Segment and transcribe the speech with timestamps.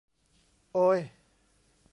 [0.71, 0.99] โอ๊ย